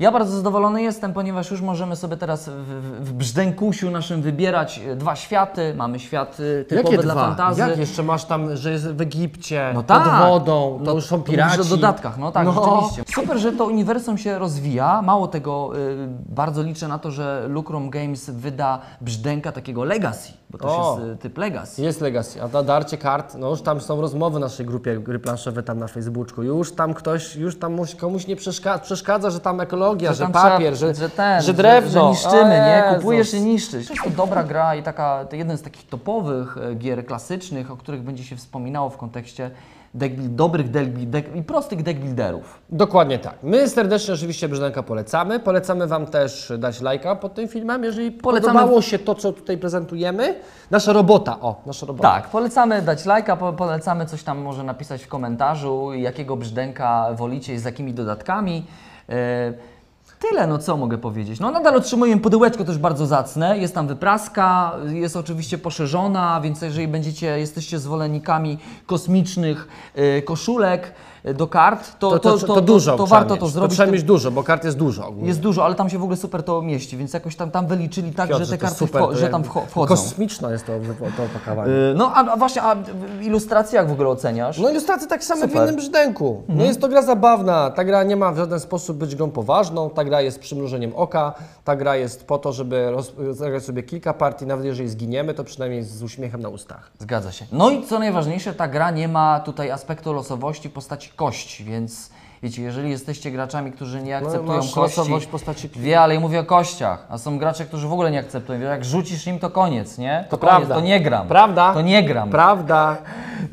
Ja 0.00 0.12
bardzo 0.12 0.36
zadowolony 0.36 0.82
jestem, 0.82 1.12
ponieważ 1.12 1.50
już 1.50 1.60
możemy 1.60 1.96
sobie 1.96 2.16
teraz 2.16 2.48
w, 2.48 2.52
w, 2.52 3.04
w 3.08 3.12
brzdękusiu 3.12 3.90
naszym 3.90 4.22
wybierać 4.22 4.78
e, 4.86 4.96
dwa 4.96 5.16
światy. 5.16 5.74
Mamy 5.76 5.98
świat 5.98 6.36
e, 6.60 6.64
typowy 6.64 6.90
Jakie 6.90 7.02
dla 7.02 7.14
dwa? 7.14 7.22
fantazy. 7.26 7.60
Jak 7.60 7.78
jeszcze 7.78 8.02
masz 8.02 8.24
tam, 8.24 8.56
że 8.56 8.70
jest 8.72 8.88
w 8.92 9.00
Egipcie, 9.00 9.70
No 9.74 9.80
pod 9.82 9.86
tak. 9.86 10.28
wodą, 10.28 10.80
to 10.84 10.94
już 10.94 11.04
są 11.06 11.22
piraci. 11.22 11.60
o 11.60 11.64
dodatkach, 11.64 12.18
no 12.18 12.32
tak, 12.32 12.46
No. 12.46 12.52
rzeczywiście. 12.52 13.12
Super, 13.22 13.38
że 13.38 13.52
to 13.52 13.66
uniwersum 13.66 14.18
się 14.18 14.38
rozwija. 14.38 15.02
Mało 15.02 15.28
tego, 15.28 15.70
y, 15.78 16.08
bardzo 16.28 16.62
liczę 16.62 16.88
na 16.88 16.98
to, 16.98 17.10
że 17.10 17.44
Lucrum 17.48 17.90
Games 17.90 18.30
wyda 18.30 18.78
brzdęka 19.00 19.52
takiego 19.52 19.84
Legacy, 19.84 20.32
bo 20.50 20.58
to 20.58 20.68
O. 20.68 20.98
jest 21.00 21.20
typ 21.22 21.38
Legacy. 21.38 21.82
Jest 21.82 22.00
Legacy, 22.00 22.42
a 22.42 22.48
na 22.48 22.62
darcie 22.62 22.98
kart, 22.98 23.34
no 23.38 23.50
już 23.50 23.62
tam 23.62 23.80
są 23.80 24.00
rozmowy 24.00 24.38
w 24.38 24.40
naszej 24.40 24.66
grupie 24.66 24.98
gry 25.00 25.18
planszowe 25.18 25.62
tam 25.62 25.78
na 25.78 25.86
Facebooku. 25.86 26.42
Już 26.42 26.72
tam 26.74 26.94
ktoś, 26.94 27.36
już 27.36 27.58
tam 27.58 27.76
muś- 27.76 27.94
komuś 27.96 28.26
nie 28.26 28.36
przeszkadza, 28.36 28.78
przeszkadza 28.84 29.30
że 29.30 29.40
tam 29.40 29.60
ekologia, 29.60 29.87
że, 30.12 30.22
tam 30.22 30.32
papier, 30.32 30.74
trzeba- 30.74 30.94
że, 30.94 31.10
ten, 31.10 31.42
że 31.42 31.52
drewno. 31.54 31.90
że, 31.90 32.20
że 32.20 32.26
niszczymy, 32.28 32.50
nie? 32.50 32.94
Kupujesz 32.96 33.34
i 33.34 33.40
niszczysz. 33.40 33.88
To 34.04 34.10
dobra 34.10 34.44
gra 34.44 34.74
i 34.74 34.82
taka, 34.82 35.24
to 35.24 35.36
jeden 35.36 35.58
z 35.58 35.62
takich 35.62 35.88
topowych 35.88 36.56
e, 36.70 36.74
gier 36.74 37.06
klasycznych, 37.06 37.70
o 37.70 37.76
których 37.76 38.02
będzie 38.02 38.24
się 38.24 38.36
wspominało 38.36 38.90
w 38.90 38.96
kontekście 38.96 39.50
deck, 39.94 40.14
dobrych 40.18 40.70
deck, 40.70 40.90
deck, 40.90 41.34
i 41.36 41.42
prostych 41.42 41.82
deck 41.82 42.00
builderów. 42.00 42.60
Dokładnie 42.70 43.18
tak. 43.18 43.34
My 43.42 43.68
serdecznie 43.68 44.14
oczywiście 44.14 44.48
Brzdęka 44.48 44.82
polecamy. 44.82 45.40
Polecamy 45.40 45.86
Wam 45.86 46.06
też 46.06 46.52
dać 46.58 46.80
lajka 46.80 47.16
pod 47.16 47.34
tym 47.34 47.48
filmem, 47.48 47.84
jeżeli 47.84 48.12
Polecamy- 48.12 48.40
podobało 48.52 48.82
się 48.82 48.98
to, 48.98 49.14
co 49.14 49.32
tutaj 49.32 49.58
prezentujemy. 49.58 50.34
Nasza 50.70 50.92
robota, 50.92 51.40
o, 51.40 51.62
nasza 51.66 51.86
robota. 51.86 52.10
Tak, 52.12 52.28
polecamy 52.28 52.82
dać 52.82 53.04
lajka, 53.04 53.36
po, 53.36 53.52
polecamy 53.52 54.06
coś 54.06 54.22
tam 54.22 54.38
może 54.38 54.62
napisać 54.64 55.04
w 55.04 55.08
komentarzu, 55.08 55.92
jakiego 55.94 56.36
brzdęka 56.36 57.06
wolicie 57.14 57.54
i 57.54 57.58
z 57.58 57.64
jakimi 57.64 57.94
dodatkami. 57.94 58.66
E, 59.08 59.77
Tyle, 60.18 60.46
no 60.46 60.58
co 60.58 60.76
mogę 60.76 60.98
powiedzieć. 60.98 61.40
No 61.40 61.50
nadal 61.50 61.76
otrzymujemy 61.76 62.22
pudełeczko 62.22 62.64
też 62.64 62.78
bardzo 62.78 63.06
zacne, 63.06 63.58
jest 63.58 63.74
tam 63.74 63.86
wypraska, 63.88 64.72
jest 64.86 65.16
oczywiście 65.16 65.58
poszerzona, 65.58 66.40
więc 66.40 66.62
jeżeli 66.62 66.88
będziecie, 66.88 67.38
jesteście 67.38 67.78
zwolennikami 67.78 68.58
kosmicznych 68.86 69.68
e, 69.94 70.22
koszulek 70.22 70.92
do 71.34 71.46
kart, 71.46 71.98
to, 71.98 72.10
To, 72.18 72.18
to, 72.38 72.46
to, 72.46 72.60
dużo 72.60 72.96
to, 72.96 73.06
warto 73.06 73.34
mieć. 73.34 73.40
to 73.40 73.48
zrobić. 73.48 73.74
trzeba 73.76 73.92
mieć 73.92 74.02
dużo, 74.02 74.30
bo 74.30 74.42
kart 74.42 74.64
jest 74.64 74.76
dużo. 74.76 75.06
ogólnie. 75.08 75.28
Jest 75.28 75.40
dużo, 75.40 75.64
ale 75.64 75.74
tam 75.74 75.90
się 75.90 75.98
w 75.98 76.02
ogóle 76.02 76.16
super 76.16 76.42
to 76.42 76.62
mieści, 76.62 76.96
więc 76.96 77.12
jakoś 77.12 77.36
tam, 77.36 77.50
tam 77.50 77.66
wyliczyli 77.66 78.12
tak, 78.12 78.28
Piotrze, 78.28 78.44
że 78.44 78.50
te 78.52 78.58
to 78.58 78.62
karty 78.62 78.78
super, 78.78 79.02
to 79.02 79.16
że 79.16 79.28
tam 79.28 79.42
wcho- 79.42 79.66
wchodzą. 79.66 79.88
Kosmiczne 79.94 80.52
jest 80.52 80.66
to, 80.66 80.72
to 81.16 81.22
opakowanie. 81.24 81.72
Y, 81.72 81.94
No 81.96 82.12
a, 82.14 82.32
a 82.32 82.36
właśnie, 82.36 82.62
a 82.62 82.76
ilustracje 83.22 83.76
jak 83.76 83.88
w 83.88 83.92
ogóle 83.92 84.08
oceniasz? 84.08 84.58
No 84.58 84.70
ilustracje 84.70 85.08
tak 85.08 85.24
samo 85.24 85.48
w 85.48 85.54
innym 85.54 85.76
brzdęku. 85.76 86.42
No 86.48 86.64
jest 86.64 86.80
to 86.80 86.88
gra 86.88 87.02
zabawna. 87.02 87.70
Ta 87.70 87.84
gra 87.84 88.02
nie 88.02 88.16
ma 88.16 88.32
w 88.32 88.36
żaden 88.36 88.60
sposób 88.60 88.96
być 88.96 89.14
grą 89.16 89.30
poważną. 89.30 89.90
Ta 89.90 90.04
gra 90.04 90.20
jest 90.20 90.40
przymrużeniem 90.40 90.92
oka. 90.96 91.34
Ta 91.64 91.76
gra 91.76 91.96
jest 91.96 92.26
po 92.26 92.38
to, 92.38 92.52
żeby 92.52 92.90
roz- 92.90 93.12
zagrać 93.36 93.64
sobie 93.64 93.82
kilka 93.82 94.14
partii. 94.14 94.46
Nawet 94.46 94.64
jeżeli 94.64 94.88
zginiemy, 94.88 95.34
to 95.34 95.44
przynajmniej 95.44 95.82
z 95.84 96.02
uśmiechem 96.02 96.40
na 96.42 96.48
ustach. 96.48 96.90
Zgadza 96.98 97.32
się. 97.32 97.44
No 97.52 97.70
i 97.70 97.86
co 97.86 97.98
najważniejsze, 97.98 98.54
ta 98.54 98.68
gra 98.68 98.90
nie 98.90 99.08
ma 99.08 99.40
tutaj 99.40 99.70
aspektu 99.70 100.12
losowości 100.12 100.68
w 100.68 100.72
postaci 100.72 101.07
kości, 101.16 101.64
więc 101.64 102.10
wiecie, 102.42 102.62
jeżeli 102.62 102.90
jesteście 102.90 103.30
graczami, 103.30 103.72
którzy 103.72 104.02
nie 104.02 104.16
akceptują 104.16 104.46
No, 104.46 104.56
masz 104.56 104.72
kości, 104.72 104.98
losowość 104.98 105.26
postaci 105.26 105.68
wie, 105.76 106.00
ale 106.00 106.14
ja 106.14 106.20
mówię 106.20 106.40
o 106.40 106.44
kościach, 106.44 107.06
a 107.10 107.18
są 107.18 107.38
gracze, 107.38 107.64
którzy 107.64 107.88
w 107.88 107.92
ogóle 107.92 108.10
nie 108.10 108.18
akceptują. 108.18 108.60
Jak 108.60 108.84
rzucisz 108.84 109.26
im, 109.26 109.38
to 109.38 109.50
koniec, 109.50 109.98
nie? 109.98 110.24
To 110.30 110.38
koniec, 110.38 110.50
prawda. 110.50 110.74
To 110.74 110.80
nie 110.80 111.00
gram. 111.00 111.28
Prawda? 111.28 111.74
To 111.74 111.82
nie 111.82 112.02
gram. 112.02 112.30
Prawda. 112.30 112.96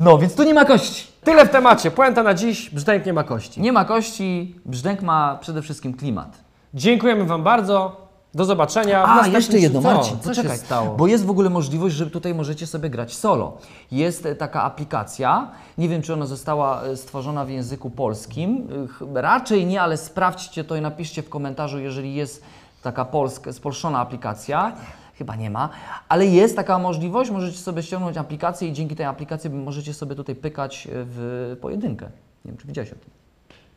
No, 0.00 0.18
więc 0.18 0.34
tu 0.34 0.42
nie 0.42 0.54
ma 0.54 0.64
kości. 0.64 1.06
Tyle 1.24 1.46
w 1.46 1.50
temacie. 1.50 1.90
Puenta 1.90 2.22
na 2.22 2.34
dziś. 2.34 2.70
Brzdęk 2.70 3.06
nie 3.06 3.12
ma 3.12 3.24
kości. 3.24 3.60
Nie 3.60 3.72
ma 3.72 3.84
kości, 3.84 4.56
brzdęk 4.64 5.02
ma 5.02 5.38
przede 5.40 5.62
wszystkim 5.62 5.94
klimat. 5.94 6.38
Dziękujemy 6.74 7.24
Wam 7.24 7.42
bardzo. 7.42 8.05
Do 8.36 8.44
zobaczenia. 8.44 9.02
A, 9.04 9.06
następnym- 9.06 9.34
jeszcze 9.34 9.58
jedno, 9.58 9.82
Co? 9.82 9.94
Marcin, 9.94 10.18
Co 10.20 10.28
poczekaj, 10.28 10.52
się 10.58 10.64
stało? 10.64 10.96
bo 10.96 11.06
jest 11.06 11.24
w 11.24 11.30
ogóle 11.30 11.50
możliwość, 11.50 11.94
że 11.94 12.10
tutaj 12.10 12.34
możecie 12.34 12.66
sobie 12.66 12.90
grać 12.90 13.14
solo. 13.16 13.58
Jest 13.92 14.26
e, 14.26 14.34
taka 14.34 14.62
aplikacja, 14.62 15.50
nie 15.78 15.88
wiem 15.88 16.02
czy 16.02 16.12
ona 16.12 16.26
została 16.26 16.82
e, 16.82 16.96
stworzona 16.96 17.44
w 17.44 17.50
języku 17.50 17.90
polskim, 17.90 18.68
E, 19.16 19.22
raczej 19.22 19.66
nie, 19.66 19.82
ale 19.82 19.96
sprawdźcie 19.96 20.64
to 20.64 20.76
i 20.76 20.80
napiszcie 20.80 21.22
w 21.22 21.28
komentarzu, 21.28 21.78
jeżeli 21.78 22.14
jest 22.14 22.42
taka 22.82 23.04
polska, 23.04 23.52
spolszczona 23.52 23.98
aplikacja. 23.98 24.72
Chyba 25.14 25.36
nie 25.36 25.50
ma, 25.50 25.68
ale 26.08 26.26
jest 26.26 26.56
taka 26.56 26.78
możliwość, 26.78 27.30
możecie 27.30 27.58
sobie 27.58 27.82
ściągnąć 27.82 28.16
aplikację 28.16 28.68
i 28.68 28.72
dzięki 28.72 28.96
tej 28.96 29.06
aplikacji 29.06 29.50
możecie 29.50 29.94
sobie 29.94 30.14
tutaj 30.14 30.34
pykać 30.34 30.88
w 30.90 31.56
pojedynkę. 31.60 32.06
Nie 32.44 32.50
wiem, 32.50 32.56
czy 32.56 32.66
widziałeś 32.66 32.92
o 32.92 32.94
tym. 32.94 33.15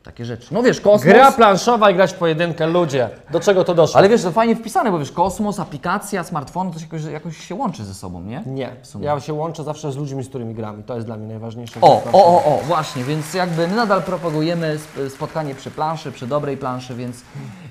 Takie 0.02 0.24
rzeczy. 0.24 0.54
No 0.54 0.62
wiesz, 0.62 0.80
kosmos... 0.80 1.02
Gra 1.02 1.32
planszowa 1.32 1.90
i 1.90 1.94
grać 1.94 2.12
w 2.12 2.14
pojedynkę. 2.14 2.66
Ludzie, 2.66 3.08
do 3.30 3.40
czego 3.40 3.64
to 3.64 3.74
doszło? 3.74 3.98
Ale 3.98 4.08
wiesz, 4.08 4.22
to 4.22 4.30
fajnie 4.30 4.56
wpisane, 4.56 4.90
bo 4.90 4.98
wiesz, 4.98 5.12
kosmos, 5.12 5.60
aplikacja, 5.60 6.24
smartfon, 6.24 6.72
to 6.72 6.78
się 6.78 6.84
jakoś, 6.84 7.04
jakoś 7.04 7.36
się 7.36 7.54
łączy 7.54 7.84
ze 7.84 7.94
sobą, 7.94 8.20
nie? 8.22 8.42
Nie. 8.46 8.70
Ja 9.00 9.20
się 9.20 9.32
łączę 9.34 9.64
zawsze 9.64 9.92
z 9.92 9.96
ludźmi, 9.96 10.24
z 10.24 10.28
którymi 10.28 10.54
gram. 10.54 10.80
I 10.80 10.82
to 10.82 10.94
jest 10.94 11.06
dla 11.06 11.16
mnie 11.16 11.26
najważniejsze. 11.26 11.80
O, 11.80 12.02
o, 12.12 12.24
o, 12.24 12.44
o, 12.44 12.58
właśnie, 12.66 13.04
więc 13.04 13.34
jakby 13.34 13.68
my 13.68 13.74
nadal 13.76 14.02
propagujemy 14.02 14.66
sp- 14.84 15.10
spotkanie 15.10 15.54
przy 15.54 15.70
planszy, 15.70 16.12
przy 16.12 16.26
dobrej 16.26 16.56
planszy, 16.56 16.94
więc 16.94 17.16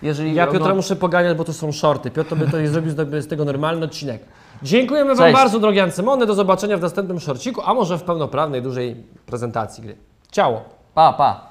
jeżeli... 0.02 0.34
Ja 0.36 0.48
Piotra 0.48 0.76
muszę 0.76 0.96
poganiać, 0.96 1.38
bo 1.38 1.44
to 1.44 1.54
są 1.54 1.72
shorty. 1.72 2.12
Piotr 2.12 2.36
by 2.36 2.48
to 2.48 2.58
zrobił 2.68 2.92
z- 3.22 3.28
tego 3.28 3.46
normalny 3.46 3.86
odcinek. 3.86 4.22
Dziękujemy 4.64 5.16
Wam 5.16 5.26
Cześć. 5.26 5.38
bardzo, 5.38 5.60
drogie 5.60 5.84
Ancymony. 5.84 6.26
Do 6.26 6.34
zobaczenia 6.34 6.78
w 6.78 6.82
następnym 6.82 7.20
shorciku, 7.20 7.62
a 7.66 7.74
może 7.74 7.98
w 7.98 8.04
pełnoprawnej, 8.04 8.62
dużej 8.62 9.04
prezentacji 9.26 9.84
gry. 9.84 9.96
Ciało. 10.32 10.62
Pa, 10.94 11.14
pa. 11.14 11.49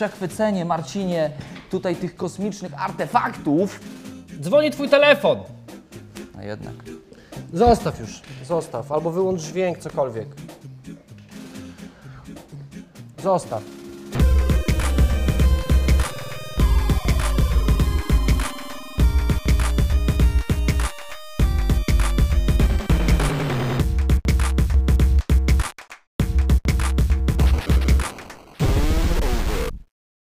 Przechwycenie, 0.00 0.64
Marcinie, 0.64 1.30
tutaj 1.70 1.96
tych 1.96 2.16
kosmicznych 2.16 2.82
artefaktów. 2.82 3.80
Dzwoni 4.40 4.70
Twój 4.70 4.88
telefon. 4.88 5.38
A 6.38 6.42
jednak. 6.42 6.74
Zostaw 7.52 8.00
już. 8.00 8.22
Zostaw. 8.44 8.92
Albo 8.92 9.10
wyłącz 9.10 9.40
dźwięk, 9.40 9.78
cokolwiek. 9.78 10.28
Zostaw. 13.22 13.62